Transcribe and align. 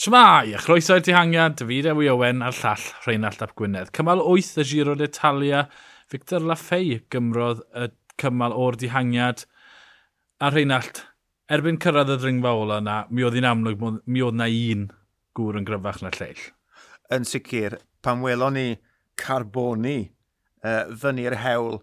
Shmai, 0.00 0.54
a 0.56 0.60
chroeso 0.64 0.94
i'r 0.96 1.02
dihangiad, 1.04 1.58
David 1.60 1.90
Ewi 1.90 2.06
Owen 2.08 2.38
a'r 2.40 2.54
llall 2.56 2.84
Rheinald 3.04 3.42
Ap 3.44 3.50
Gwynedd. 3.52 3.90
Cymal 3.92 4.22
8 4.24 4.62
y 4.62 4.64
Giro 4.70 4.94
d'Italia, 4.96 5.66
Victor 6.08 6.40
Laffey 6.40 7.02
gymrodd 7.12 7.60
y 7.76 7.90
cymal 8.22 8.54
o'r 8.56 8.78
dihangiad. 8.80 9.42
A 10.40 10.48
Rheinald, 10.54 11.02
erbyn 11.52 11.76
cyrraedd 11.84 12.14
y 12.14 12.16
ddringfa 12.22 12.54
ola 12.62 12.80
yna, 12.80 12.96
mi 13.12 13.28
oedd 13.28 13.36
hi'n 13.36 13.50
amlwg, 13.50 13.84
mi 14.08 14.24
oedd 14.24 14.40
na 14.40 14.48
un 14.48 14.88
gŵr 15.36 15.60
yn 15.60 15.68
gryfach 15.68 16.00
na 16.00 16.14
lleill. 16.16 16.48
Yn 17.12 17.28
sicr, 17.28 17.76
pan 18.00 18.24
welon 18.24 18.56
ni 18.56 18.66
carboni 19.20 19.98
uh, 20.64 20.88
fyny'r 21.04 21.42
hewl 21.44 21.82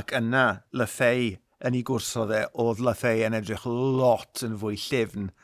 ac 0.00 0.16
yna 0.16 0.46
Laffey 0.72 1.34
yn 1.60 1.76
ei 1.76 1.84
gwrsodd 1.84 2.32
e, 2.32 2.46
oedd 2.64 2.80
Laffey 2.80 3.28
yn 3.28 3.36
edrych 3.36 3.68
lot 3.68 4.46
yn 4.48 4.56
fwy 4.56 4.80
llifn 4.88 5.34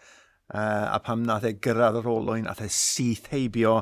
Uh, 0.53 0.91
a 0.93 1.01
pam 1.01 1.23
nath 1.25 1.47
e 1.48 1.55
gyrraedd 1.65 2.03
yr 2.03 2.11
olwyn, 2.11 2.45
nath 2.45 2.61
e 2.61 2.69
syth 2.69 3.30
heibio 3.33 3.79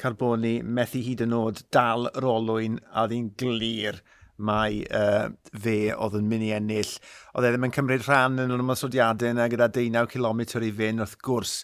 Carboni 0.00 0.60
methu 0.62 1.02
hyd 1.04 1.24
yn 1.26 1.34
oed 1.36 1.64
dal 1.74 2.06
yr 2.14 2.26
olwyn 2.30 2.78
a 2.96 3.04
ddi'n 3.10 3.32
glir 3.40 3.98
mae 4.40 4.80
uh, 4.96 5.28
fe 5.64 5.90
oedd 5.92 6.16
yn 6.20 6.28
mynd 6.30 6.46
i 6.46 6.52
ennill. 6.56 6.92
Oedd 7.34 7.46
e 7.46 7.50
ddim 7.52 7.66
yn 7.68 7.74
cymryd 7.76 8.06
rhan 8.06 8.40
yn 8.40 8.54
yr 8.54 8.62
ymwysodiadau 8.64 9.34
yna 9.34 9.48
gyda 9.52 9.68
19 9.74 10.08
km 10.14 10.40
i 10.46 10.72
fynd 10.78 11.04
wrth 11.04 11.18
gwrs 11.26 11.54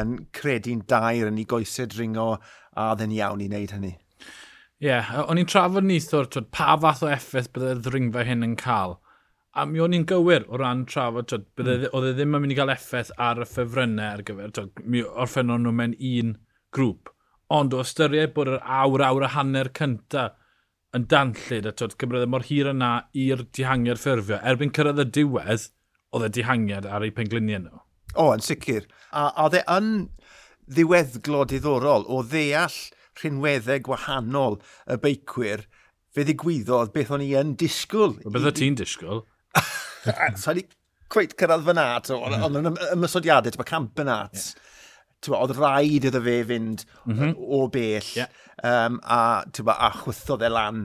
yn 0.00 0.16
credu'n 0.38 0.86
dair 0.88 1.28
yn 1.28 1.42
ei 1.42 1.48
goesed 1.48 1.98
ringo 1.98 2.30
a 2.38 2.88
ddyn 2.96 3.18
iawn 3.18 3.44
i 3.44 3.50
wneud 3.50 3.76
hynny. 3.76 3.92
Ie, 4.82 4.88
yeah, 4.88 5.12
o'n 5.28 5.38
i'n 5.38 5.46
trafod 5.46 5.86
nithwr, 5.86 6.30
pa 6.50 6.74
fath 6.80 7.04
o 7.06 7.10
effaith 7.12 7.52
byddai'r 7.54 7.84
ddringfa 7.84 8.24
hyn 8.26 8.46
yn 8.48 8.56
cael. 8.58 8.96
A 9.52 9.66
mi 9.68 9.82
o'n 9.84 9.92
i'n 9.92 10.06
gywir 10.08 10.46
o 10.48 10.56
ran 10.60 10.86
trafod, 10.88 11.28
twyd, 11.28 11.48
mm. 11.60 11.88
oedd 11.92 12.06
e 12.08 12.12
ddim 12.16 12.36
yn 12.38 12.44
mynd 12.44 12.54
i 12.54 12.56
gael 12.56 12.72
effaith 12.72 13.10
ar 13.20 13.42
y 13.42 13.46
ffefrynnau 13.48 14.14
ar 14.16 14.22
gyfer, 14.28 14.52
twyd, 14.56 14.84
mi 14.88 15.02
orffennon 15.04 15.66
nhw 15.66 15.74
mewn 15.76 15.96
un 16.12 16.30
grŵp. 16.72 17.10
Ond 17.52 17.76
o 17.76 17.82
ystyried 17.84 18.32
bod 18.36 18.48
yr 18.54 18.62
awr, 18.62 19.04
awr 19.10 19.26
a 19.28 19.30
hanner 19.34 19.68
cyntaf 19.76 20.38
yn 20.96 21.04
danllid, 21.08 21.68
a 21.68 21.74
twyd, 21.76 21.98
cymryd 22.00 22.24
e 22.24 22.30
mor 22.32 22.46
hir 22.48 22.70
yna 22.72 22.92
i'r 23.26 23.44
dihangiad 23.58 24.00
ffurfio, 24.00 24.38
erbyn 24.40 24.72
cyrraedd 24.76 25.04
y 25.04 25.06
diwedd, 25.18 25.68
oedd 26.16 26.28
y 26.28 26.32
dihangiad 26.38 26.88
ar 26.88 27.04
eu 27.04 27.12
pengliniau 27.16 27.66
nhw. 27.66 27.82
O, 28.16 28.30
yn 28.32 28.44
sicr. 28.44 28.88
A, 29.12 29.28
oedd 29.44 29.58
e 29.60 29.62
yn 29.72 29.92
ddiweddglo 30.72 31.44
diddorol 31.48 32.08
o 32.08 32.22
ddeall 32.24 32.78
rhinweddau 33.20 33.84
gwahanol 33.84 34.58
y 34.88 34.98
beicwyr 35.02 35.66
fe 36.12 36.24
ddigwyddodd 36.28 36.92
beth 36.96 37.12
o'n 37.12 37.24
i 37.24 37.30
yn 37.40 37.54
disgwyl. 37.60 38.16
Beth 38.24 38.48
o 38.48 38.54
ti'n 38.56 38.76
disgwyl? 38.80 39.24
so 40.40 40.54
i 40.56 40.64
cweith 41.12 41.36
cyrraedd 41.38 41.66
fyna, 41.66 41.86
ond 42.16 42.60
yn 42.60 42.70
ymysodiadau, 42.94 43.58
mae 43.60 43.68
campenat, 43.68 44.46
yeah. 45.26 45.36
oedd 45.38 45.54
rhaid 45.58 46.08
iddo 46.08 46.22
fe 46.24 46.38
fynd 46.48 46.86
mm 47.04 47.18
-hmm. 47.18 47.36
o 47.58 47.68
bell, 47.72 48.08
yeah. 48.16 48.32
um, 48.64 48.98
a, 49.04 49.44
ba, 49.68 49.76
a 49.78 49.92
chwythodd 50.00 50.46
e 50.46 50.50
lan 50.52 50.84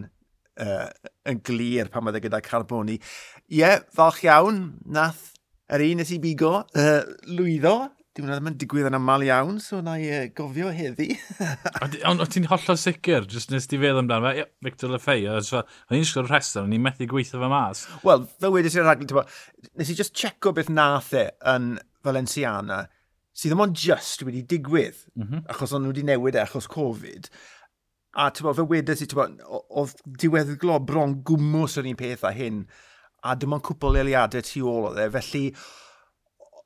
uh, 0.62 0.90
yn 1.30 1.42
glir 1.48 1.90
pan 1.94 2.10
oedd 2.10 2.20
e 2.20 2.24
gyda 2.28 2.42
carboni. 2.46 3.00
Ie, 3.48 3.62
yeah, 3.62 3.80
falch 3.96 4.24
iawn, 4.28 4.78
nath 4.86 5.32
yr 5.74 5.84
un 5.88 6.02
nes 6.02 6.12
i 6.16 6.20
bigo, 6.24 6.54
uh, 6.76 7.02
lwyddo, 7.28 7.78
Dim 8.18 8.26
ond 8.26 8.34
ddim 8.34 8.48
yn 8.50 8.56
digwydd 8.58 8.88
yn 8.90 8.98
aml 8.98 9.24
iawn, 9.28 9.60
so 9.62 9.78
na 9.86 9.94
i 10.02 10.08
uh, 10.10 10.24
gofio 10.34 10.72
heddi. 10.74 11.12
Ond 12.10 12.24
ti'n 12.34 12.48
hollol 12.50 12.80
sicr, 12.82 13.28
jyst 13.30 13.52
nes 13.54 13.70
ti 13.70 13.78
feddwl 13.78 14.02
amdano 14.02 14.32
fe, 14.34 14.48
Victor 14.66 14.90
Lefeu, 14.90 15.28
o'n 15.30 15.98
i'n 16.00 16.08
sgol 16.10 16.26
rhestr, 16.26 16.64
o'n 16.64 16.74
i'n 16.74 16.82
methu 16.82 17.06
gweithio 17.12 17.44
fe 17.44 17.52
mas. 17.52 17.84
Wel, 18.08 18.26
fel 18.42 18.56
wedi 18.56 18.74
i'r 18.74 18.90
rhaglen, 18.90 19.30
nes 19.78 19.94
i 19.94 20.00
just 20.02 20.18
checo 20.18 20.56
beth 20.58 20.74
nath 20.74 21.14
e 21.14 21.28
yn 21.54 21.76
Valenciana, 22.08 22.82
sydd 23.38 23.54
ddim 23.54 23.66
ond 23.68 23.78
just 23.86 24.26
wedi 24.26 24.42
digwydd, 24.50 25.06
mm 25.14 25.28
-hmm. 25.28 25.48
achos 25.54 25.78
o'n 25.78 25.86
nhw 25.86 25.94
wedi 25.94 26.10
newid 26.10 26.42
e 26.42 26.46
achos 26.48 26.66
Covid. 26.74 27.30
A 28.18 28.32
tybo, 28.34 28.58
fe 28.58 28.66
wedi 28.66 28.98
i, 28.98 29.12
tybo, 29.14 29.30
oedd 29.78 30.00
diweddglo 30.24 30.82
bron 30.90 31.20
gwmwys 31.22 31.78
yr 31.78 31.94
un 31.94 32.02
peth 32.02 32.26
a 32.26 32.34
hyn, 32.34 32.64
a 33.22 33.38
dim 33.38 33.54
ond 33.54 33.70
cwpl 33.70 34.02
eiliadau 34.02 34.42
tu 34.42 34.66
ôl 34.66 34.90
o 34.90 34.96
dde, 34.98 35.12
felly 35.20 35.52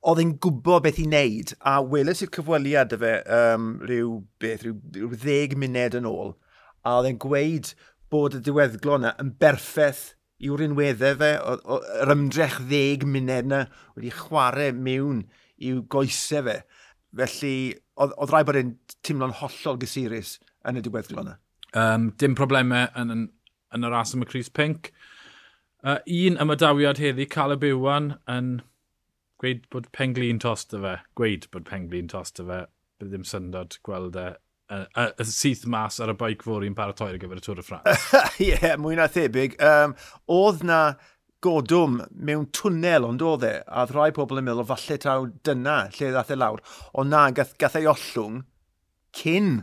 oedd 0.01 0.21
e'n 0.23 0.33
gwybod 0.41 0.85
beth 0.85 0.99
i 1.01 1.05
wneud, 1.05 1.53
a 1.61 1.75
welys 1.85 2.23
i'r 2.25 2.31
cyfweliad 2.33 2.95
y 2.95 2.99
fe 3.01 3.11
um, 3.37 3.67
rhyw, 3.85 4.15
beth, 4.41 4.63
rhyw, 4.65 4.79
rhyw 4.95 5.19
ddeg 5.21 5.53
munud 5.61 5.97
yn 5.99 6.09
ôl, 6.09 6.33
a 6.81 6.95
oedd 6.97 7.11
e'n 7.11 7.19
gweud 7.21 7.69
bod 8.11 8.37
y 8.37 8.41
diweddglo 8.45 8.97
yna 8.97 9.13
yn 9.21 9.29
berffaith 9.41 10.15
i'w'r 10.41 10.63
unweddau 10.65 11.19
fe, 11.21 11.29
yr 12.01 12.13
ymdrech 12.15 12.57
ddeg 12.65 13.05
munud 13.05 13.45
yna 13.51 13.61
wedi 13.93 14.13
chwarae 14.15 14.71
mewn 14.73 15.21
i'w 15.61 15.83
goesau 15.93 16.47
fe. 16.47 16.57
Felly, 17.21 17.55
oedd 18.01 18.31
rhaid 18.31 18.49
bod 18.49 18.57
e'n 18.57 18.73
teimlo'n 19.05 19.37
hollol 19.37 19.77
gysurus 19.83 20.39
yn 20.67 20.81
y 20.81 20.85
diweddglo 20.85 21.21
yna. 21.21 21.37
Um, 21.77 22.09
dim 22.19 22.33
problemau 22.35 22.89
yn, 22.97 23.13
yn, 23.13 23.23
yn 23.75 23.87
yr 23.87 23.99
as 24.01 24.15
am 24.15 24.25
y 24.25 24.29
Cris 24.31 24.49
Pink. 24.49 24.89
Uh, 25.85 25.99
un 26.09 26.41
ymadawiad 26.41 26.99
heddi, 27.01 27.29
Caleb 27.29 27.63
Iwan, 27.69 28.15
yn 28.29 28.59
Gweud 29.41 29.65
bod 29.73 29.89
penglin 29.95 30.39
tost 30.41 30.75
fe, 30.75 30.95
gweud 31.17 31.47
bod 31.53 31.65
penglin 31.65 32.09
tost 32.11 32.37
fe, 32.37 32.63
bydd 33.01 33.13
ddim 33.13 33.27
syndod 33.27 33.79
gweld 33.87 34.19
e 34.21 34.31
y 34.71 34.75
uh, 34.77 35.09
uh, 35.19 35.25
syth 35.27 35.65
mas 35.67 35.97
ar 35.99 36.13
y 36.13 36.15
baic 36.15 36.45
fawr 36.47 36.63
i'n 36.63 36.75
paratoi 36.77 37.09
ar 37.11 37.17
gyfer 37.19 37.41
y 37.41 37.43
Tŵr 37.43 37.59
y 37.59 37.65
Ffrans. 37.65 38.05
Ie, 38.39 38.53
yeah, 38.53 38.77
mwy 38.79 38.95
na 38.95 39.09
thebyg. 39.11 39.57
Um, 39.67 39.95
oedd 40.31 40.61
na 40.67 40.77
godwm 41.43 41.97
mewn 42.13 42.45
twnnel 42.55 43.07
ond 43.07 43.25
oedd 43.25 43.43
e, 43.47 43.51
a 43.65 43.83
ddod 43.83 43.97
rai 43.97 44.13
pobl 44.15 44.39
yn 44.39 44.47
meddwl, 44.47 44.67
falle 44.69 44.97
taw 45.01 45.25
dyna 45.47 45.77
lle 45.97 46.13
ddath 46.13 46.31
e 46.31 46.37
lawr. 46.37 46.63
Ond 47.01 47.11
na, 47.11 47.25
gath, 47.35 47.57
gath 47.59 47.75
ei 47.81 47.89
ollwng 47.89 48.43
cyn, 49.17 49.57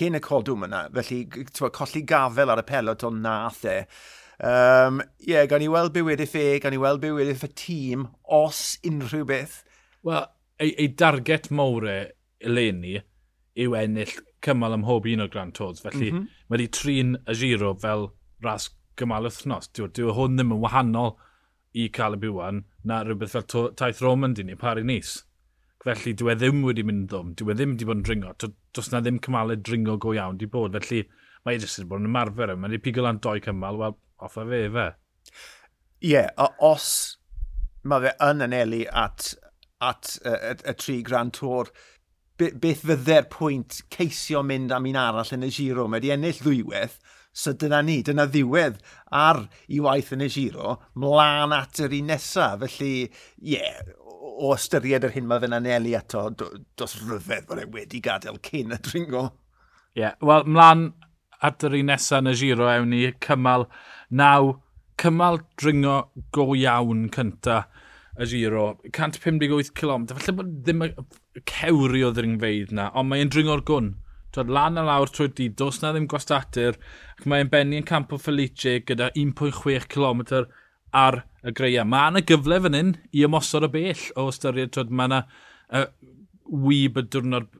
cyn 0.00 0.18
y 0.18 0.22
codwm 0.24 0.66
yna. 0.66 0.86
Felly, 0.96 1.20
colli 1.60 2.02
gafel 2.08 2.50
ar 2.50 2.64
y 2.64 2.66
pelot 2.72 3.06
ond 3.06 3.22
nath 3.26 3.62
e. 3.68 3.76
Um, 4.40 5.02
yeah, 5.18 5.44
gan 5.44 5.60
i 5.60 5.68
weld 5.68 5.92
bywyd 5.92 6.22
i 6.24 6.26
fe, 6.28 6.44
gan 6.64 6.72
i 6.72 6.80
weld 6.80 7.02
bywyd 7.02 7.28
i 7.28 7.36
fy 7.36 7.50
tîm, 7.60 8.06
os 8.24 8.78
unrhyw 8.88 9.26
beth. 9.28 9.60
Wel, 10.06 10.24
ei, 10.62 10.72
ei 10.80 10.88
darget 10.96 11.50
mawrau 11.52 11.92
e, 11.92 12.12
eleni 12.48 12.96
yw 13.60 13.76
ennill 13.76 14.14
cymal 14.44 14.76
ym 14.78 14.86
mhob 14.86 15.08
un 15.12 15.26
o'r 15.26 15.32
Grand 15.32 15.52
Tours. 15.56 15.82
Felly 15.84 16.08
mm 16.08 16.16
-hmm. 16.16 16.28
mae 16.48 16.56
wedi 16.56 16.70
trin 16.72 17.16
y 17.28 17.36
giro 17.36 17.74
fel 17.82 18.08
ras 18.44 18.70
gymal 18.96 19.28
wythnos. 19.28 19.68
Dyw, 19.76 19.90
dyw 19.96 20.14
hwn 20.16 20.38
ddim 20.38 20.54
yn 20.56 20.62
wahanol 20.64 21.18
i 21.76 21.88
cael 21.92 22.16
y 22.16 22.22
bywan 22.24 22.64
na 22.84 23.02
rhywbeth 23.04 23.36
fel 23.36 23.48
to, 23.54 23.66
taith 23.76 24.00
Roman 24.00 24.34
dyn 24.34 24.48
ni, 24.48 24.56
pari 24.56 24.84
nis. 24.84 25.18
Felly 25.84 26.14
dyw 26.16 26.32
e 26.32 26.36
ddim 26.40 26.64
wedi 26.64 26.84
mynd 26.84 27.08
ddwm, 27.12 27.34
dyw 27.36 27.52
e 27.52 27.58
ddim 27.58 27.76
wedi 27.76 27.88
bod 27.88 28.00
yn 28.00 28.06
dringo. 28.08 28.32
Does 28.72 28.90
na 28.92 29.00
ddim 29.04 29.20
cymalau 29.20 29.56
dringo 29.56 29.96
go 29.96 30.16
iawn 30.16 30.40
di 30.40 30.48
bod. 30.48 30.76
Felly 30.80 31.04
mae 31.44 31.56
e 31.56 31.62
jyst 31.62 31.80
wedi 31.80 31.90
bod 31.90 32.02
yn 32.02 32.10
ymarfer 32.10 32.54
yma, 32.54 32.68
wedi 32.68 32.82
pigol 32.84 33.08
lan 33.08 33.20
doi 33.22 33.38
cymal, 33.44 33.78
wel, 33.80 33.96
offa 34.20 34.44
fe 34.48 34.64
fe. 34.74 34.88
Ie, 36.00 36.14
yeah, 36.14 36.50
os 36.64 36.88
mae 37.84 38.04
fe 38.04 38.16
yn 38.26 38.44
anelu 38.46 38.82
at, 39.04 39.32
at 39.84 40.16
y, 40.24 40.34
y, 40.34 40.58
y 40.72 40.76
tri 40.80 40.98
Grand 41.06 41.32
Tour, 41.36 41.70
beth 42.40 42.84
fydde'r 42.88 43.28
pwynt 43.32 43.82
ceisio 43.92 44.42
mynd 44.46 44.72
am 44.72 44.88
un 44.88 44.98
arall 45.00 45.34
yn 45.36 45.44
y 45.44 45.50
giro? 45.52 45.86
Mae 45.88 46.00
wedi 46.00 46.12
ennill 46.14 46.40
ddwywedd, 46.40 46.96
so 47.36 47.52
dyna 47.52 47.80
ni, 47.84 48.00
dyna 48.06 48.26
ddiwedd 48.28 48.80
ar 49.16 49.44
i 49.68 49.80
waith 49.84 50.12
yn 50.16 50.24
y 50.24 50.30
giro, 50.32 50.78
mlaen 50.98 51.54
at 51.56 51.82
yr 51.84 51.96
un 52.00 52.10
nesaf. 52.12 52.64
Felly, 52.64 52.94
ie, 53.42 53.58
yeah, 53.58 53.92
o 54.40 54.54
ystyried 54.56 55.04
yr 55.06 55.14
hyn 55.16 55.28
mae 55.28 55.42
fe'n 55.42 55.56
anelu 55.56 55.94
ato, 55.98 56.28
dos 56.32 56.96
ryfedd 57.04 57.46
bod 57.48 57.60
e 57.62 57.68
wedi 57.74 58.00
gadael 58.04 58.40
cyn 58.46 58.76
y 58.76 58.80
dringo. 58.88 59.28
Ie, 59.96 60.04
yeah, 60.04 60.16
wel, 60.24 60.48
mlaen 60.48 60.90
at 61.46 61.64
yr 61.66 61.78
un 61.80 61.90
nesaf 61.90 62.20
yn 62.22 62.32
y 62.32 62.36
giro 62.40 62.68
ewn 62.70 62.92
ni, 62.92 63.06
cymal 63.24 63.66
naw, 64.10 64.54
cymal 65.00 65.40
dringo 65.60 65.96
go 66.36 66.50
iawn 66.56 67.08
cynta 67.14 67.62
y 68.20 68.28
giro. 68.28 68.66
158 68.90 69.72
km, 69.76 70.06
falle 70.12 70.36
bod 70.36 70.52
ddim 70.66 70.84
y 70.86 70.92
cewri 71.48 72.04
o 72.04 72.12
ddringfeidd 72.14 72.74
na, 72.76 72.90
ond 72.94 73.10
mae'n 73.10 73.32
dringo'r 73.32 73.64
gwn. 73.68 73.94
Twyd, 74.34 74.50
lan 74.54 74.78
a 74.78 74.84
lawr 74.86 75.10
trwy 75.10 75.30
dydd, 75.34 75.56
dos 75.58 75.80
na 75.82 75.90
ddim 75.94 76.06
gwastatur, 76.10 76.76
ac 77.16 77.24
mae'n 77.30 77.50
benni 77.50 77.80
yn 77.80 77.86
Campo 77.88 78.18
Felice 78.20 78.76
gyda 78.86 79.10
1.6 79.18 79.88
km 79.90 80.22
ar 80.94 81.22
y 81.42 81.54
greia. 81.56 81.86
Mae 81.86 82.12
yna 82.12 82.22
gyfle 82.26 82.60
fan 82.62 82.76
hyn 82.78 82.92
i 83.10 83.24
ymosod 83.26 83.66
y 83.66 83.72
bell 83.74 84.04
o 84.20 84.28
ystyried, 84.30 84.74
twyd, 84.76 84.92
mae 84.94 85.10
yna 85.10 85.24
uh, 85.24 85.88
wyb 86.50 86.98
y 86.98 87.04
diwrnod 87.06 87.50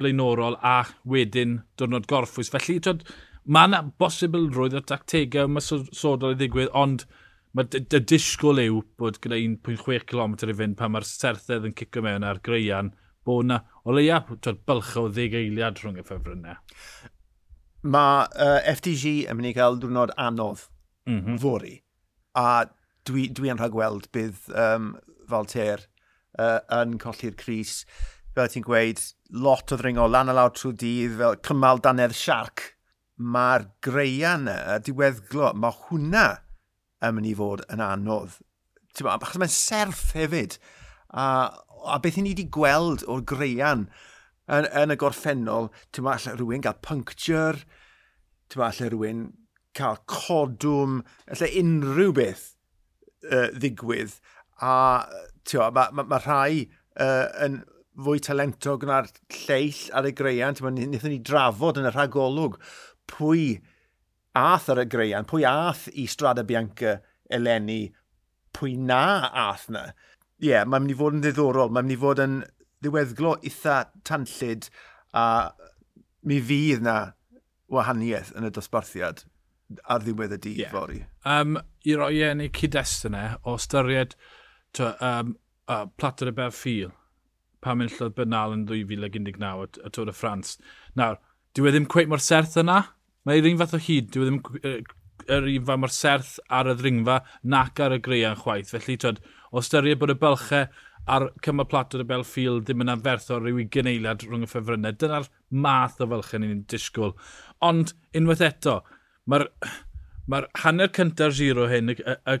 blaenorol 0.00 0.56
a 0.64 0.82
wedyn 1.08 1.58
diwrnod 1.80 2.08
gorffwys. 2.10 2.50
Felly, 2.52 2.78
twyd, 2.84 3.04
mae 3.44 3.68
yna 3.68 3.82
bosibl 4.00 4.48
roedd 4.54 4.76
y 4.78 4.84
tactegau 4.88 5.48
yma 5.48 5.62
sodol 5.64 6.34
i 6.34 6.38
ddigwydd, 6.38 6.72
ond 6.76 7.04
mae 7.56 7.68
dy 7.72 8.00
disgwyl 8.00 8.60
yw 8.62 8.80
bod 9.00 9.20
gyda 9.24 9.38
1.6 9.40 10.08
km 10.08 10.36
i 10.48 10.56
fynd 10.60 10.78
pan 10.78 10.94
mae'r 10.94 11.06
serthedd 11.08 11.68
yn 11.68 11.76
cicio 11.76 12.04
mewn 12.04 12.26
ar 12.28 12.40
greian, 12.44 12.92
bod 13.26 13.46
yna 13.46 13.60
o 13.84 13.94
leia 13.96 14.20
bylch 14.28 14.96
o 15.00 15.06
ddeg 15.12 15.36
eiliad 15.38 15.80
rhwng 15.82 16.00
y 16.00 16.06
ffefrynnau. 16.06 16.58
Mae 17.88 18.26
uh, 18.26 18.58
FTG 18.74 19.28
yn 19.30 19.38
mynd 19.38 19.52
i 19.52 19.54
gael 19.56 19.78
diwrnod 19.80 20.12
anodd 20.18 20.66
mm 21.08 21.20
-hmm. 21.20 21.38
fori, 21.40 21.76
a 22.36 22.66
dwi, 23.08 23.28
dwi 23.32 23.52
yn 23.52 23.60
rhagweld 23.60 24.10
bydd 24.12 24.48
um, 24.52 24.92
Falter 25.28 25.84
uh, 26.38 26.60
yn 26.80 26.98
colli'r 27.02 27.36
Cris 27.38 27.82
fel 28.36 28.50
ti'n 28.52 28.66
gweud, 28.66 29.00
lot 29.44 29.72
o 29.72 29.78
ddringo 29.78 30.08
lan 30.08 30.32
a 30.32 30.34
lawr 30.36 30.52
trwy 30.56 30.74
dydd, 30.80 31.16
fel 31.20 31.38
cymal 31.46 31.80
danedd 31.84 32.16
siarc. 32.16 32.72
Mae'r 33.18 33.64
greian 33.82 34.46
y 34.50 34.58
diweddglo, 34.86 35.52
mae 35.58 35.74
hwnna 35.88 36.26
yn 37.04 37.16
mynd 37.16 37.30
i 37.30 37.34
fod 37.38 37.64
yn 37.72 37.82
anodd. 37.82 38.36
Achos 38.98 39.38
mae'n 39.40 39.54
serth 39.54 40.12
hefyd. 40.18 40.58
A, 41.14 41.24
a 41.86 41.98
beth 42.02 42.18
i 42.18 42.24
ni 42.24 42.34
wedi 42.34 42.46
gweld 42.54 43.04
o'r 43.10 43.24
greian 43.26 43.86
yn, 44.48 44.66
yn 44.66 44.94
y 44.94 44.98
gorffennol, 44.98 45.70
ti'n 45.92 46.06
ma, 46.06 46.16
allai 46.16 46.36
rhywun 46.36 46.64
gael 46.64 46.78
puncture, 46.84 47.62
ti'n 48.48 48.62
ma, 48.62 48.70
allai 48.70 48.90
rhywun 48.90 49.24
cael 49.78 50.00
codwm, 50.10 51.02
allai 51.30 51.50
unrhyw 51.60 52.14
beth 52.18 52.46
uh, 53.30 53.48
ddigwydd. 53.54 54.18
A, 54.64 54.74
ti'n 55.46 55.62
ma, 55.62 55.70
mae 55.70 55.98
ma, 56.00 56.06
ma 56.14 56.22
rhai 56.24 56.64
uh, 56.98 57.26
yn, 57.46 57.60
fwy 57.98 58.20
talentog 58.22 58.84
na'r 58.86 59.08
lleill 59.34 59.80
ar 59.96 60.08
y 60.08 60.14
greian. 60.16 60.58
Nethon 60.78 61.12
ni 61.12 61.20
drafod 61.24 61.80
yn 61.80 61.88
y 61.88 61.94
rhagolwg 61.94 62.58
pwy 63.10 63.58
ath 64.38 64.68
ar 64.72 64.82
y 64.82 64.86
greian, 64.90 65.26
pwy 65.28 65.46
ath 65.48 65.88
i 65.94 66.06
Strada 66.10 66.44
Bianca 66.46 66.98
eleni, 67.30 67.88
pwy 68.54 68.76
na 68.78 69.30
ath 69.48 69.68
na. 69.72 69.88
Ie, 70.38 70.52
yeah, 70.52 70.66
mae'n 70.66 70.84
mynd 70.84 70.94
i 70.94 70.98
fod 70.98 71.16
yn 71.16 71.24
ddiddorol, 71.24 71.72
mae'n 71.74 71.88
mynd 71.88 71.96
i 71.96 72.00
fod 72.02 72.22
yn 72.22 72.36
ddiweddglo 72.84 73.34
eitha 73.42 73.80
tanllid 74.06 74.68
a 75.16 75.24
mi 76.28 76.38
fydd 76.44 76.84
na 76.86 76.98
wahaniaeth 77.72 78.30
yn 78.38 78.46
y 78.46 78.52
dosbarthiad 78.54 79.24
ar 79.90 80.04
ddiwedd 80.04 80.36
y 80.36 80.40
dydd 80.44 80.62
yeah. 80.62 80.72
fori. 80.72 81.02
Um, 81.26 81.58
I 81.84 81.96
roi 81.98 82.22
e'n 82.28 82.44
eu 82.44 82.52
cyd-destunau 82.54 83.40
o 83.48 83.58
styried 83.60 84.14
to, 84.78 84.94
um, 85.04 85.34
uh, 85.66 85.86
Plater 85.98 86.30
y 86.30 86.36
Berfil, 86.38 86.94
pa 87.64 87.74
mynd 87.74 87.90
enillodd 87.92 88.16
bynal 88.18 88.54
yn 88.54 88.66
2019 88.68 89.80
y, 89.82 89.90
Tôr 89.94 90.10
y 90.10 90.14
Ffrans. 90.14 90.56
Nawr, 90.98 91.18
dyw 91.56 91.68
e 91.68 91.74
ddim 91.74 91.88
cweith 91.90 92.10
mor 92.12 92.22
serth 92.22 92.58
yna. 92.60 92.82
Mae'r 93.28 93.48
un 93.50 93.58
fath 93.60 93.76
o 93.76 93.82
hyd, 93.82 94.12
dyw 94.14 94.24
e 94.24 94.28
ddim 94.28 94.42
yr 95.28 95.48
un 95.52 95.64
fath 95.68 95.80
mor 95.82 95.94
serth 95.94 96.36
ar 96.58 96.70
y 96.70 96.76
ddringfa 96.78 97.18
nac 97.54 97.80
ar 97.84 97.96
y 97.96 98.02
greian 98.04 98.38
chwaith. 98.40 98.70
Felly, 98.74 98.98
twyd, 99.00 99.22
o 99.52 99.64
styried 99.64 100.00
bod 100.00 100.14
y 100.14 100.18
bylchau 100.20 100.68
a'r 101.08 101.28
cymal 101.44 101.68
plat 101.70 101.96
o'r 101.96 102.04
Belfield 102.08 102.66
ddim 102.68 102.84
yn 102.84 102.92
anferth 102.92 103.30
o 103.32 103.40
ryw 103.40 103.62
i 103.62 103.68
eilad 103.80 104.24
rhwng 104.24 104.44
y 104.44 104.50
ffefrynnau. 104.50 104.96
Dyna'r 105.00 105.28
math 105.64 106.02
o 106.04 106.08
fylchau 106.10 106.42
ni'n 106.42 106.64
disgwyl. 106.70 107.14
Ond, 107.64 107.94
unwaith 108.16 108.44
eto, 108.44 108.78
mae'r 109.28 109.48
mae 110.28 110.48
hanner 110.62 110.92
cyntaf 110.94 111.36
giro 111.38 111.66
hyn, 111.70 111.94
y, 111.94 111.96
y, 112.04 112.16
y 112.34 112.38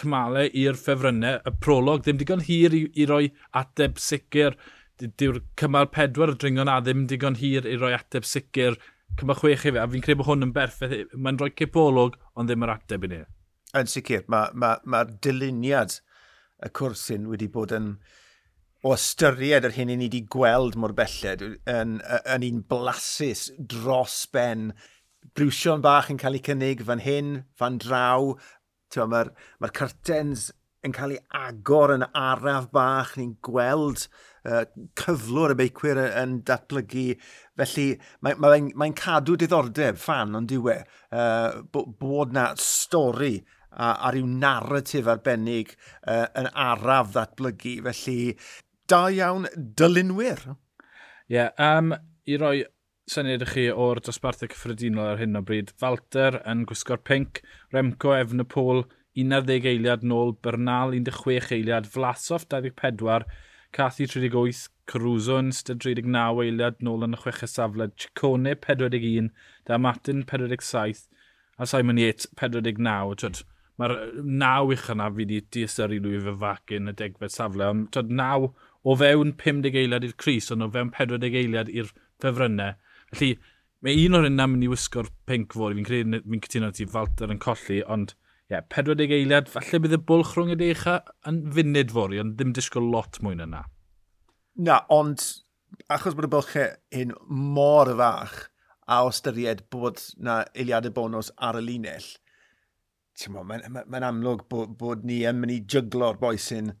cymalau 0.00 0.50
i'r 0.62 0.78
ffefrynnau. 0.78 1.40
Y 1.46 1.54
prolog 1.64 2.04
ddim 2.04 2.20
digon 2.20 2.44
hir 2.46 2.76
i, 2.76 2.84
i 2.94 3.08
roi 3.10 3.26
ateb 3.60 4.00
sicr. 4.00 4.58
Dyw'r 5.00 5.40
cymal 5.60 5.90
pedwar 5.94 6.34
y 6.34 6.38
dringon 6.40 6.70
a 6.72 6.80
ddim 6.84 7.06
digon 7.10 7.38
hir 7.40 7.68
i 7.68 7.76
roi 7.80 7.94
ateb 7.96 8.26
sicr 8.28 8.78
cymal 9.20 9.38
chwech 9.40 9.66
i 9.66 9.74
fe. 9.74 9.80
A 9.82 9.88
fi'n 9.90 10.04
credu 10.04 10.22
bod 10.22 10.30
hwn 10.30 10.48
yn 10.48 10.54
berffaith. 10.56 11.14
Mae'n 11.16 11.40
rhoi 11.40 11.52
cipolwg, 11.56 12.18
ond 12.36 12.50
ddim 12.50 12.66
yr 12.66 12.74
ateb 12.76 13.06
i 13.06 13.12
ni. 13.12 13.24
Yn 13.80 13.90
sicr, 13.90 14.24
mae'r 14.26 14.56
ma, 14.56 14.72
ma, 14.84 15.02
ma 15.04 15.20
dyluniad 15.24 16.00
y 16.60 16.72
cwrs 16.76 17.06
hyn 17.12 17.28
wedi 17.30 17.48
bod 17.52 17.72
yn 17.76 17.94
o 18.84 18.94
ystyried 18.96 19.66
yr 19.68 19.76
hyn 19.76 19.92
i 19.92 19.96
ni 19.98 20.08
wedi 20.08 20.22
gweld 20.32 20.76
mor 20.80 20.94
belled 20.96 21.42
yn, 21.44 21.98
yn 22.00 22.46
un 22.46 22.62
blasus 22.68 23.50
dros 23.58 24.22
ben 24.32 24.70
brwsion 25.36 25.84
bach 25.84 26.08
yn 26.12 26.20
cael 26.20 26.38
ei 26.38 26.44
cynnig 26.46 26.84
fan 26.88 27.02
hyn, 27.04 27.34
fan 27.60 27.76
draw, 27.82 28.32
mae'r 28.98 29.30
ma 29.60 29.70
curtains 29.74 30.48
yn 30.86 30.94
cael 30.96 31.14
ei 31.14 31.20
agor 31.36 31.92
yn 31.94 32.06
araf 32.16 32.70
bach, 32.72 33.12
ni'n 33.18 33.34
gweld 33.44 34.06
uh, 34.48 34.64
cyflwr 34.98 35.54
y 35.54 35.58
beicwyr 35.60 36.00
yn 36.08 36.38
datblygu. 36.48 37.06
Felly 37.60 37.86
mae'n 38.24 38.40
mae, 38.40 38.64
mae, 38.72 38.94
cadw 38.96 39.36
diddordeb 39.40 40.00
fan 40.00 40.38
ond 40.38 40.48
diwe 40.50 40.78
uh, 40.80 41.60
bod 41.70 42.32
na 42.36 42.50
stori 42.60 43.36
a, 43.70 43.92
a 43.92 44.12
ryw 44.14 44.26
narratif 44.40 45.10
arbennig 45.10 45.76
uh, 45.76 46.26
yn 46.40 46.48
araf 46.56 47.12
ddatblygu. 47.14 47.76
Felly, 47.90 48.18
da 48.88 49.04
iawn 49.12 49.48
dylunwyr. 49.54 50.46
Ie, 51.30 51.36
yeah, 51.36 51.52
um, 51.60 51.92
i 52.26 52.40
roi 52.40 52.64
syniad 53.10 53.42
i 53.42 53.46
chi 53.48 53.62
o'r 53.74 53.98
dosbarthau 54.06 54.50
cyffredinol 54.52 55.08
ar 55.12 55.18
hyn 55.18 55.38
o 55.38 55.42
bryd. 55.42 55.72
Falter 55.82 56.36
yn 56.46 56.62
gwisgo'r 56.68 57.00
pink, 57.02 57.40
Remco 57.74 58.12
Efn 58.14 58.44
y 58.44 58.46
Pôl 58.46 58.84
11 59.18 59.66
eiliad 59.66 60.04
nôl, 60.06 60.36
Bernal 60.44 60.94
16 60.94 61.56
eiliad, 61.56 61.88
Vlasov 61.90 62.44
24, 62.52 63.24
Cathy 63.74 64.06
38, 64.06 64.68
Caruso 64.90 65.38
yn 65.42 65.50
styd 65.54 65.82
39 65.82 66.44
eiliad 66.44 66.78
nôl 66.86 67.02
yn 67.06 67.16
y 67.16 67.20
chwech 67.22 67.42
safle, 67.50 67.88
Ciccone 67.98 68.54
41, 68.54 69.32
da 69.66 69.78
Martin 69.78 70.22
47, 70.22 71.08
a 71.58 71.66
Simon 71.66 71.98
Yates 71.98 72.30
49. 72.38 73.42
Mae'r 73.80 73.96
naw 74.22 74.70
uch 74.70 74.86
yna 74.92 75.08
fi 75.10 75.24
wedi 75.24 75.40
diastyru 75.56 75.98
lwy 76.04 76.20
fy 76.22 76.36
fac 76.44 76.76
yn 76.76 76.92
y 76.92 76.94
degfed 76.94 77.34
safle, 77.34 77.72
ond 77.72 78.14
naw 78.22 78.52
o 78.86 78.96
fewn 79.02 79.34
50 79.40 79.82
eiliad 79.82 80.06
i'r 80.06 80.14
Cris, 80.20 80.52
ond 80.54 80.68
o 80.68 80.70
fewn 80.70 80.94
40 80.94 81.40
eiliad 81.42 81.74
i'r 81.74 81.90
ffefrynnau 82.20 82.78
Felly, 83.14 83.34
mae 83.84 84.06
un 84.06 84.18
o'r 84.18 84.28
yna 84.28 84.46
mynd 84.50 84.66
i 84.66 84.70
wisgo'r 84.70 85.10
pink 85.28 85.56
fod. 85.56 85.76
Fi'n 85.76 85.88
credu, 85.88 86.22
fi'n 86.24 86.44
cytuno 86.46 86.70
ti 86.76 86.86
Falter 86.90 87.32
yn 87.32 87.42
colli, 87.42 87.80
ond 87.86 88.14
ie, 88.14 88.56
yeah, 88.56 88.64
40 88.74 89.14
eiliad, 89.14 89.50
falle 89.50 89.78
bydd 89.82 89.94
y 89.94 90.00
bwlch 90.08 90.34
rhwng 90.34 90.54
y 90.54 90.58
deicha 90.58 90.96
yn 91.30 91.44
funud 91.54 91.94
fori, 91.94 92.18
ond 92.22 92.34
ddim 92.38 92.54
disgwyl 92.56 92.88
lot 92.90 93.20
mwy 93.22 93.36
na 93.38 93.46
na. 93.46 93.60
Na, 94.58 94.80
ond 94.90 95.22
achos 95.92 96.16
bod 96.18 96.26
y 96.26 96.32
bylchau 96.32 96.64
e 96.66 96.98
hyn 96.98 97.14
mor 97.30 97.92
fach, 98.00 98.40
a 98.90 99.04
o 99.06 99.12
styried 99.14 99.62
bod 99.70 100.02
na 100.18 100.40
eiliadau 100.58 100.90
bonus 100.96 101.30
ar 101.38 101.60
y 101.60 101.62
linell, 101.62 102.08
mae'n 103.28 103.66
ma, 103.70 103.84
ma 103.86 104.00
amlwg 104.08 104.46
bod, 104.50 104.74
bod 104.80 105.04
ni 105.06 105.22
yn 105.28 105.38
mynd 105.38 105.54
i 105.54 105.60
jyglo'r 105.70 106.18
boes 106.20 106.50
yn 106.56 106.72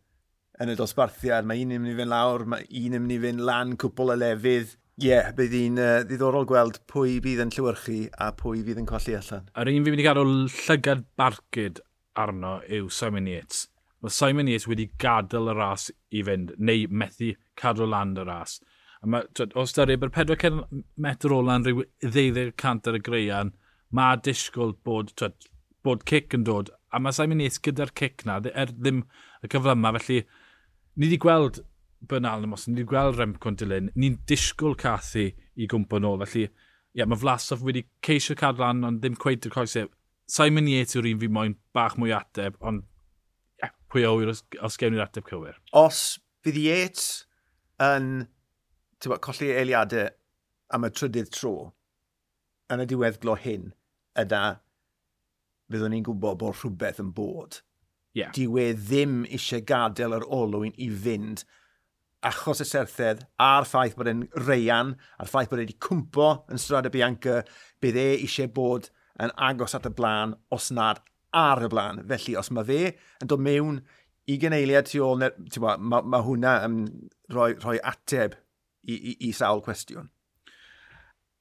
y 0.60 0.76
dosbarthiad. 0.76 1.46
Mae 1.46 1.64
un 1.64 1.74
yn 1.76 1.84
mynd 1.84 1.94
i 1.94 1.98
fynd 1.98 2.12
lawr, 2.12 2.46
mae 2.48 2.66
un 2.82 2.96
yn 2.96 3.04
mynd 3.04 3.16
i 3.16 3.20
fynd 3.22 3.44
lan 3.46 3.76
cwpl 3.80 4.14
y 4.14 4.18
lefydd. 4.20 4.76
Ie, 5.00 5.08
yeah, 5.08 5.30
bydd 5.32 5.54
hi'n 5.56 5.78
uh, 5.80 6.02
ddiddorol 6.04 6.44
gweld 6.44 6.74
pwy 6.90 7.14
bydd 7.24 7.38
yn 7.40 7.50
llywyrchu 7.54 7.94
a 8.20 8.26
pwy 8.36 8.58
fydd 8.66 8.82
yn 8.82 8.88
colli 8.88 9.14
allan. 9.16 9.46
Yr 9.56 9.70
un 9.72 9.86
fi 9.86 9.94
wedi 9.94 10.04
gadw 10.04 10.24
llygad 10.28 11.06
barcud 11.16 11.80
arno 12.20 12.58
yw 12.68 12.90
Simon 12.92 13.30
Yates. 13.30 13.62
Mae 14.04 14.12
Simon 14.12 14.50
Yates 14.52 14.68
wedi 14.68 14.90
gadael 15.00 15.48
y 15.48 15.54
ras 15.56 15.86
i 16.12 16.20
fynd, 16.26 16.52
neu 16.60 16.84
methu 16.92 17.30
cadw 17.62 17.88
land 17.88 18.20
y 18.20 18.26
ras. 18.28 18.58
A 19.00 19.08
ma, 19.08 19.22
twyd, 19.32 19.56
os 19.56 19.72
da 19.78 19.86
rybyr 19.88 20.12
400 20.18 20.84
metr 21.00 21.32
ola'n 21.38 21.64
rhyw 21.64 21.86
20% 22.04 22.92
ar 22.92 23.00
y 23.00 23.02
greian, 23.08 23.54
mae 23.96 24.20
disgwyl 24.20 24.76
bod, 24.84 25.14
twyd, 25.16 25.48
bod 25.80 26.04
cic 26.12 26.36
yn 26.36 26.44
dod. 26.44 26.74
A 26.92 27.00
mae 27.00 27.16
Simon 27.16 27.40
Yates 27.40 27.62
gyda'r 27.64 27.96
cic 27.96 28.28
na, 28.28 28.36
er 28.52 28.76
ddim 28.76 29.06
y 29.40 29.48
cyflyma, 29.48 29.96
felly 29.96 30.26
ni 31.00 31.08
wedi 31.08 31.24
gweld 31.24 31.64
Bernal 32.00 32.46
os 32.52 32.66
ni 32.66 32.74
wedi 32.78 32.88
gweld 32.88 33.18
Remco 33.18 33.50
yn 33.50 33.58
dilyn, 33.60 33.90
ni'n 33.94 34.18
disgwyl 34.28 34.76
Cathy 34.78 35.30
i 35.56 35.68
gwmpa 35.70 36.00
nôl. 36.00 36.22
Felly, 36.24 36.46
ie, 36.96 37.04
mae 37.04 37.18
Vlasov 37.20 37.64
wedi 37.66 37.84
ceisio 38.04 38.36
cadw 38.38 38.64
lan, 38.64 38.84
ond 38.88 39.02
ddim 39.02 39.18
cweith 39.20 39.48
i'r 39.48 39.54
coesau. 39.54 39.90
Simon 40.30 40.70
Yates 40.70 40.96
yw'r 40.96 41.10
un 41.10 41.20
fi 41.20 41.28
moyn 41.28 41.56
bach 41.76 41.98
mwy 42.00 42.14
ateb, 42.16 42.56
ond 42.64 42.86
ie, 43.60 43.70
pwy 43.92 44.06
awyr 44.08 44.32
os, 44.32 44.44
os 44.64 44.78
gewn 44.80 44.94
ni'r 44.96 45.04
ateb 45.04 45.28
cywir. 45.28 45.58
Os 45.76 46.18
fydd 46.44 46.60
Yates 46.62 47.08
yn 47.82 48.26
tywa, 49.02 49.20
colli 49.22 49.52
eiliadau 49.52 50.08
am 50.72 50.86
y 50.86 50.92
trydydd 50.94 51.32
tro, 51.34 51.54
yn 52.70 52.84
y 52.84 52.86
diweddglo 52.88 53.36
hyn, 53.42 53.72
yda 54.18 54.44
byddwn 55.70 55.94
ni'n 55.94 56.06
gwybod 56.06 56.38
bod 56.40 56.56
rhywbeth 56.58 57.02
yn 57.02 57.10
bod. 57.14 57.60
Yeah. 58.16 58.32
Dyw 58.34 58.56
e 58.58 58.70
ddim 58.74 59.20
eisiau 59.28 59.62
gadael 59.66 60.16
yr 60.16 60.26
olwyn 60.34 60.74
i 60.82 60.88
fynd 60.90 61.44
achos 62.26 62.60
y 62.60 62.66
serthedd 62.68 63.22
a'r 63.40 63.66
ffaith 63.68 63.96
bod 63.96 64.10
e'n 64.10 64.24
reian, 64.46 64.94
a'r 65.18 65.30
ffaith 65.30 65.50
bod 65.50 65.62
e 65.62 65.64
wedi 65.64 65.78
cwmpo 65.80 66.30
yn 66.52 66.60
Strada 66.60 66.92
Bianca, 66.92 67.40
bydd 67.80 67.98
e 68.00 68.08
eisiau 68.18 68.50
bod 68.56 68.90
yn 69.20 69.32
agos 69.48 69.76
at 69.76 69.88
y 69.88 69.94
blaen 69.96 70.36
os 70.52 70.70
nad 70.76 71.00
ar 71.36 71.64
y 71.64 71.70
blaen. 71.72 72.02
Felly, 72.10 72.36
os 72.40 72.52
mae 72.52 72.68
fe 72.68 72.80
yn 73.22 73.30
dod 73.30 73.42
mewn 73.44 73.80
i 74.30 74.36
gyneiliad 74.40 74.90
tu 74.90 75.02
ôl, 75.04 75.20
mae 75.20 75.76
ma, 75.80 76.02
ma 76.02 76.22
hwnna 76.26 76.54
yn 76.66 76.78
rhoi, 77.32 77.54
rhoi 77.58 77.78
ateb 77.92 78.36
i, 78.84 78.94
i, 78.94 79.16
i 79.28 79.32
sawl 79.36 79.64
cwestiwn. 79.64 80.10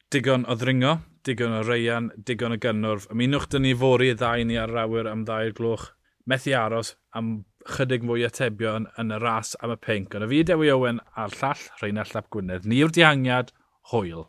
Digon 0.10 0.48
o 0.50 0.56
ddringo, 0.58 0.96
digon 1.28 1.60
o 1.60 1.62
reian, 1.66 2.10
digon 2.26 2.56
o 2.56 2.62
gynnwrf. 2.62 3.10
Ymunwch 3.14 3.50
dyn 3.52 3.68
ni 3.68 3.76
fori 3.78 4.14
y 4.14 4.18
ddau 4.18 4.46
ni 4.48 4.58
ar 4.58 4.74
yr 4.74 4.84
awyr 4.86 5.12
am 5.12 5.26
ddau'r 5.28 5.54
gloch. 5.58 5.92
Methu 6.30 6.56
aros 6.58 6.96
am 7.18 7.44
chydig 7.68 8.06
mwy 8.08 8.24
atebion 8.28 8.88
yn 9.02 9.12
y 9.12 9.20
ras 9.20 9.56
am 9.64 9.74
y 9.76 9.80
pink. 9.84 10.16
Ond 10.16 10.28
y 10.28 10.32
fi 10.32 10.44
Dewi 10.48 10.72
Owen 10.74 11.02
a'r 11.16 11.36
llall 11.42 11.66
Rheinald 11.82 12.14
Llap 12.14 12.30
Gwynedd. 12.34 12.68
Ni 12.70 12.80
yw'r 12.84 12.94
dihangiad, 12.96 13.52
hwyl. 13.92 14.28